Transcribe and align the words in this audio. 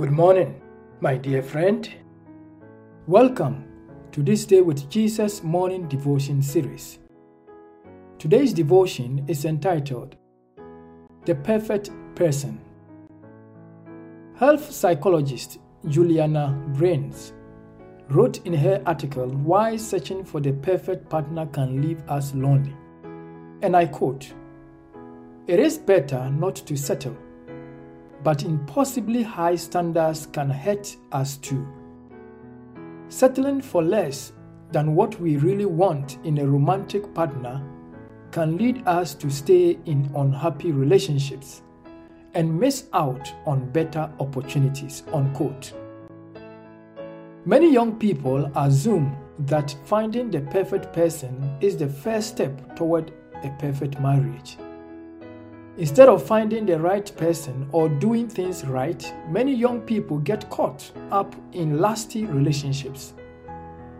Good 0.00 0.12
morning, 0.12 0.58
my 1.02 1.18
dear 1.18 1.42
friend. 1.42 1.86
Welcome 3.06 3.66
to 4.12 4.22
this 4.22 4.46
Day 4.46 4.62
with 4.62 4.88
Jesus 4.88 5.42
morning 5.42 5.88
devotion 5.88 6.40
series. 6.40 7.00
Today's 8.18 8.54
devotion 8.54 9.22
is 9.28 9.44
entitled 9.44 10.16
The 11.26 11.34
Perfect 11.34 11.90
Person. 12.14 12.62
Health 14.36 14.72
psychologist 14.72 15.58
Juliana 15.86 16.58
Breines 16.72 17.32
wrote 18.08 18.38
in 18.46 18.54
her 18.54 18.82
article 18.86 19.28
Why 19.28 19.76
Searching 19.76 20.24
for 20.24 20.40
the 20.40 20.54
Perfect 20.54 21.10
Partner 21.10 21.44
Can 21.44 21.82
Leave 21.82 22.02
Us 22.08 22.34
Lonely. 22.34 22.74
And 23.60 23.76
I 23.76 23.84
quote 23.84 24.32
It 25.46 25.60
is 25.60 25.76
better 25.76 26.30
not 26.30 26.56
to 26.56 26.74
settle 26.74 27.18
but 28.22 28.42
impossibly 28.42 29.22
high 29.22 29.56
standards 29.56 30.26
can 30.26 30.50
hurt 30.50 30.96
us 31.12 31.36
too. 31.38 31.66
Settling 33.08 33.60
for 33.60 33.82
less 33.82 34.32
than 34.72 34.94
what 34.94 35.20
we 35.20 35.36
really 35.36 35.64
want 35.64 36.18
in 36.24 36.38
a 36.38 36.46
romantic 36.46 37.12
partner 37.14 37.62
can 38.30 38.56
lead 38.56 38.86
us 38.86 39.14
to 39.14 39.30
stay 39.30 39.78
in 39.86 40.10
unhappy 40.14 40.70
relationships 40.70 41.62
and 42.34 42.60
miss 42.60 42.84
out 42.92 43.32
on 43.46 43.70
better 43.72 44.10
opportunities. 44.20 45.02
Unquote. 45.12 45.72
Many 47.44 47.72
young 47.72 47.98
people 47.98 48.50
assume 48.54 49.16
that 49.40 49.74
finding 49.86 50.30
the 50.30 50.42
perfect 50.42 50.92
person 50.92 51.56
is 51.60 51.76
the 51.76 51.88
first 51.88 52.28
step 52.28 52.76
toward 52.76 53.12
a 53.42 53.48
perfect 53.58 53.98
marriage. 53.98 54.58
Instead 55.80 56.10
of 56.10 56.22
finding 56.22 56.66
the 56.66 56.78
right 56.78 57.10
person 57.16 57.66
or 57.72 57.88
doing 57.88 58.28
things 58.28 58.66
right, 58.66 59.14
many 59.30 59.54
young 59.54 59.80
people 59.80 60.18
get 60.18 60.50
caught 60.50 60.92
up 61.10 61.34
in 61.52 61.78
lasting 61.78 62.30
relationships, 62.30 63.14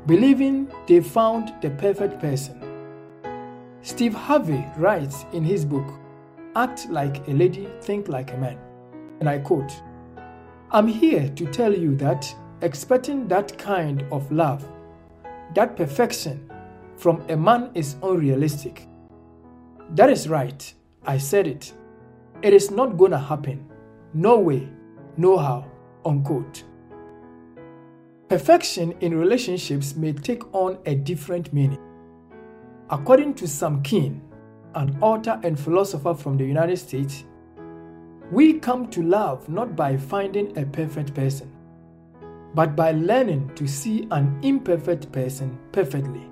believing 0.06 0.70
they 0.87 1.00
found 1.00 1.55
the 1.62 1.70
perfect 1.70 2.20
person. 2.20 2.61
Steve 3.81 4.12
Harvey 4.12 4.62
writes 4.77 5.25
in 5.33 5.42
his 5.42 5.64
book, 5.64 5.87
Act 6.55 6.91
Like 6.91 7.27
a 7.28 7.31
Lady, 7.31 7.67
Think 7.81 8.09
Like 8.09 8.34
a 8.34 8.37
Man. 8.37 8.59
And 9.20 9.27
I 9.27 9.39
quote, 9.39 9.72
I'm 10.72 10.87
here 10.87 11.31
to 11.31 11.47
tell 11.47 11.72
you 11.72 11.97
that 11.97 12.31
expecting 12.61 13.27
that 13.28 13.56
kind 13.56 14.05
of 14.12 14.31
love, 14.31 14.70
that 15.55 15.78
perfection, 15.78 16.47
from 16.98 17.25
a 17.31 17.37
man 17.39 17.70
is 17.72 17.97
unrealistic. 18.03 18.87
That 19.94 20.11
is 20.11 20.28
right. 20.28 20.75
I 21.05 21.19
said 21.19 21.47
it. 21.47 21.73
It 22.43 22.53
is 22.53 22.70
not 22.70 22.97
gonna 22.97 23.19
happen. 23.19 23.70
No 24.15 24.39
way, 24.39 24.69
no 25.17 25.37
how. 25.39 25.67
Unquote. 26.05 26.65
Perfection 28.29 28.93
in 29.01 29.19
relationships 29.19 29.97
may 29.97 30.12
take 30.12 30.43
on 30.55 30.78
a 30.87 30.95
different 30.95 31.53
meaning. 31.53 31.81
According 32.89 33.34
to 33.34 33.48
Sam 33.48 33.83
Keen, 33.83 34.23
an 34.75 34.97
author 35.01 35.41
and 35.43 35.59
philosopher 35.59 36.15
from 36.15 36.37
the 36.37 36.45
United 36.45 36.77
States, 36.77 37.25
we 38.31 38.61
come 38.61 38.89
to 38.91 39.03
love 39.03 39.48
not 39.48 39.75
by 39.75 39.97
finding 39.97 40.56
a 40.56 40.65
perfect 40.65 41.12
person, 41.15 41.51
but 42.55 42.77
by 42.77 42.93
learning 42.93 43.51
to 43.56 43.67
see 43.67 44.06
an 44.11 44.39
imperfect 44.43 45.11
person 45.11 45.59
perfectly. 45.73 46.23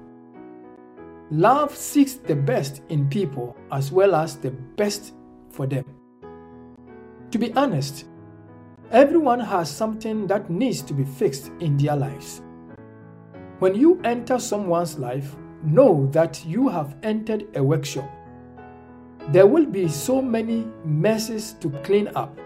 Love 1.31 1.77
seeks 1.77 2.15
the 2.15 2.34
best 2.34 2.81
in 2.89 3.07
people 3.09 3.55
as 3.71 3.93
well 3.93 4.15
as 4.15 4.37
the 4.37 4.51
best 4.51 5.12
for 5.51 5.67
them. 5.67 5.84
To 7.33 7.39
be 7.39 7.53
honest, 7.53 8.06
everyone 8.91 9.41
has 9.41 9.71
something 9.71 10.27
that 10.28 10.49
needs 10.49 10.81
to 10.83 10.94
be 10.94 11.05
fixed 11.05 11.50
in 11.61 11.77
their 11.77 11.97
lives. 11.97 12.41
When 13.59 13.75
you 13.75 14.00
enter 14.05 14.39
someone's 14.39 14.99
life, 14.99 15.37
know 15.62 16.09
that 16.12 16.43
you 16.47 16.69
have 16.69 16.97
entered 17.03 17.47
a 17.55 17.62
workshop. 17.62 18.09
There 19.28 19.47
will 19.47 19.66
be 19.66 19.89
so 19.89 20.22
many 20.22 20.66
messes 20.83 21.53
to 21.60 21.69
clean 21.83 22.09
up. 22.15 22.39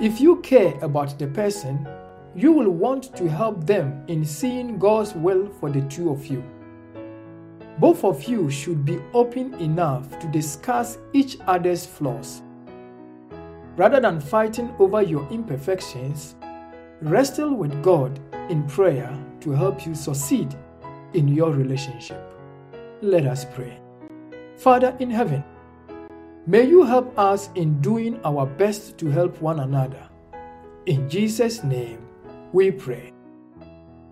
If 0.00 0.18
you 0.18 0.36
care 0.36 0.78
about 0.80 1.18
the 1.18 1.26
person, 1.26 1.86
you 2.34 2.52
will 2.52 2.70
want 2.70 3.14
to 3.16 3.28
help 3.28 3.66
them 3.66 4.02
in 4.08 4.24
seeing 4.24 4.78
God's 4.78 5.14
will 5.14 5.50
for 5.60 5.68
the 5.68 5.82
two 5.82 6.08
of 6.10 6.26
you. 6.26 6.42
Both 7.80 8.04
of 8.04 8.24
you 8.24 8.50
should 8.50 8.84
be 8.84 9.00
open 9.14 9.54
enough 9.54 10.18
to 10.18 10.26
discuss 10.26 10.98
each 11.14 11.38
other's 11.46 11.86
flaws. 11.86 12.42
Rather 13.76 14.00
than 14.00 14.20
fighting 14.20 14.70
over 14.78 15.00
your 15.00 15.26
imperfections, 15.30 16.34
wrestle 17.00 17.54
with 17.54 17.82
God 17.82 18.20
in 18.50 18.64
prayer 18.64 19.10
to 19.40 19.52
help 19.52 19.86
you 19.86 19.94
succeed 19.94 20.54
in 21.14 21.26
your 21.26 21.52
relationship. 21.52 22.22
Let 23.00 23.24
us 23.24 23.46
pray. 23.46 23.80
Father 24.58 24.94
in 24.98 25.10
heaven, 25.10 25.42
may 26.46 26.64
you 26.64 26.82
help 26.84 27.18
us 27.18 27.48
in 27.54 27.80
doing 27.80 28.20
our 28.26 28.44
best 28.44 28.98
to 28.98 29.08
help 29.08 29.40
one 29.40 29.60
another. 29.60 30.06
In 30.84 31.08
Jesus' 31.08 31.64
name 31.64 32.06
we 32.52 32.70
pray. 32.70 33.14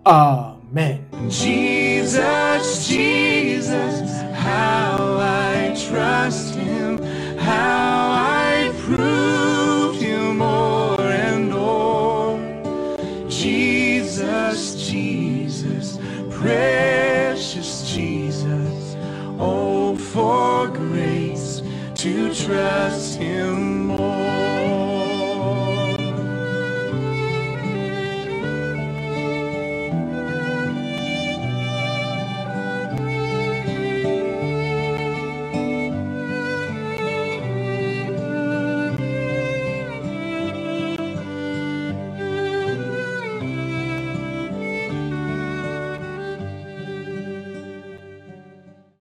Amen. 0.07 0.58
Amen. 0.71 1.03
Jesus, 1.29 2.87
Jesus, 2.87 4.21
how 4.33 5.17
I 5.19 5.75
trust 5.89 6.53
him, 6.53 7.01
how 7.37 8.11
I 8.11 8.71
prove 8.81 9.99
You 9.99 10.31
more 10.33 11.01
and 11.01 11.49
more. 11.49 12.39
Jesus, 13.27 14.87
Jesus, 14.87 15.97
precious 16.29 17.91
Jesus, 17.91 18.95
oh, 19.39 19.95
for 19.95 20.67
grace 20.67 21.63
to 21.95 22.31
trust 22.35 23.17
him 23.17 23.87
more. 23.87 24.38